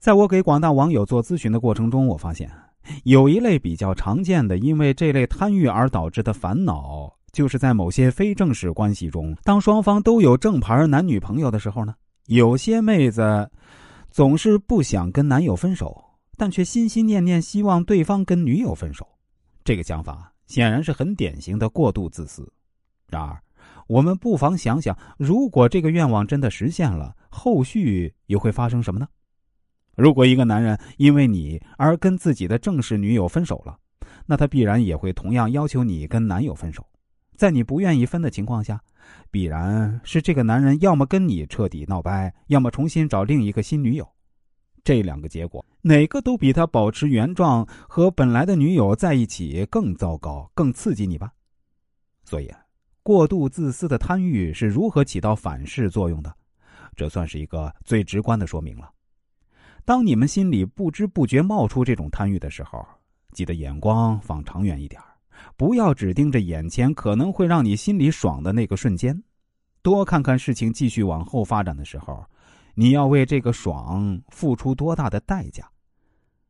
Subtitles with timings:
[0.00, 2.50] 在我给广大网友做咨询的过程中，我发现
[3.04, 11.94] 有一类比较常见的因为这类贪欲而导致的烦恼，就是在某些非正式关系中，当双方都有正牌男女朋友的时候呢，
[12.28, 13.50] 有些妹子
[14.10, 16.02] 总是不想跟男友分手，
[16.38, 19.06] 但却心心念念希望对方跟女友分手。
[19.64, 22.50] 这个想法显然是很典型的过度自私。
[23.06, 23.38] 然而，
[23.86, 29.06] 我们不妨想想，如果这个愿望真的实现了，后续又会发生什么呢？
[30.00, 33.78] 如果一个男人因为你而跟自己的正式女友分手了，
[34.24, 36.86] 那他必然也会同样要求你跟男友分手。
[37.36, 38.80] 在你不愿意分的情况下，
[39.30, 44.08] 必然是这个男人要么跟你彻底闹掰，要么重新找另一个新女友。
[44.82, 51.30] 这两个结果，哪个都比他保持原状和本来的女友在一起更糟糕、更刺激你吧？
[52.24, 52.50] 所以。
[53.02, 56.32] 过度自私的贪欲是如何起到反噬作用的？
[56.94, 58.90] 这算是一个最直观的说明了。
[59.84, 62.84] 当你们心里不知不觉冒出这种贪欲的时候，
[63.32, 65.00] 记得眼光放长远一点
[65.56, 69.20] 不要只盯着眼前可能会让你心里爽的那个瞬间，
[69.82, 72.24] 多看看事情继续往后发展的时候，
[72.74, 75.68] 你要为这个爽付出多大的代价。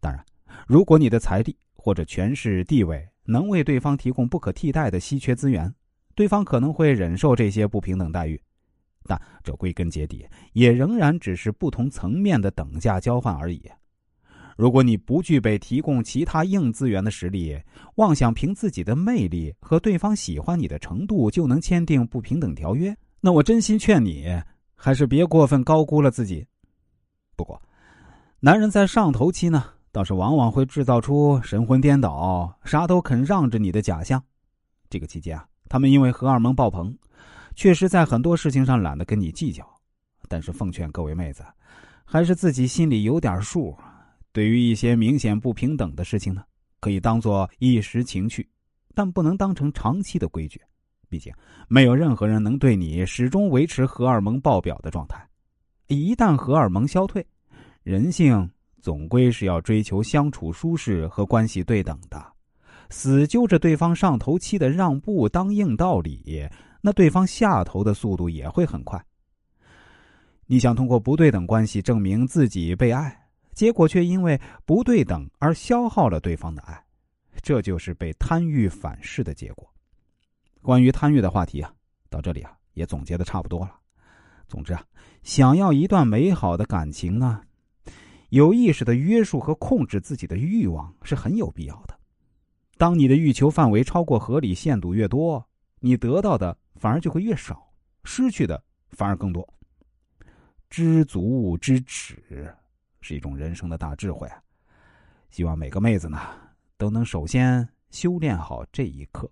[0.00, 0.24] 当然，
[0.66, 5.72] 如果你的财力或者权势地位能为对方提供不可替代的稀缺资源。
[6.14, 8.38] 对方可能会忍受这些不平等待遇，
[9.04, 13.62] 但这归根结底也仍然只是不同层面的等价交换而已。
[14.56, 17.58] 如果你不具备提供其他硬资源的实力，
[17.96, 24.26] 妄想凭自己的魅力和对方喜欢你的程度就能签订不平等条约，那我真心劝你
[24.74, 26.46] 还是别过分高估了自己。
[27.34, 27.60] 不过，
[28.40, 34.22] 男人在上头期呢，倒是往往会制造出神魂颠倒、啥都肯让着你的假象。
[34.90, 35.46] 这个期间啊。
[35.68, 36.94] 他们因为荷尔蒙爆棚，
[37.54, 39.66] 确实在很多事情上懒得跟你计较。
[40.28, 41.44] 但是奉劝各位妹子，
[42.04, 43.76] 还是自己心里有点数。
[44.32, 46.42] 对于一些明显不平等的事情呢，
[46.80, 48.48] 可以当做一时情趣，
[48.94, 50.58] 但不能当成长期的规矩。
[51.10, 51.30] 毕竟，
[51.68, 55.22] 没有任何人能对你始终维持荷尔蒙爆表的状态。
[55.88, 57.26] 一旦荷尔蒙消退，
[57.82, 62.32] 人性总归是要追求相处舒适和关系对等的。
[62.88, 66.48] 死揪着对方上头期的让步当硬道理，
[66.82, 69.02] 那对方下头的速度也会很快。
[70.46, 76.84] 你想通过不对等关系证明自己被爱，结果却因为不对等而消耗了对方的爱，
[77.40, 79.66] 这就是被贪欲反噬的结果。
[80.60, 81.72] 关于贪欲的话题啊，
[82.10, 83.76] 到这里啊也总结的差不多了。
[84.48, 84.84] 总之啊，
[85.22, 87.40] 想要一段美好的感情呢，
[88.30, 91.96] 有意识的约束和控制自己的欲望是很有必要的。
[92.76, 95.46] 当你的欲求范围超过合理限度越多，
[95.80, 97.72] 你得到的反而就会越少，
[98.02, 98.60] 失去的
[98.90, 99.48] 反而更多。
[100.68, 102.52] 知足知耻
[103.00, 104.42] 是一种人生的大智慧啊，
[105.30, 106.18] 希望每个妹子呢
[106.76, 109.30] 都能首先修炼好这一刻。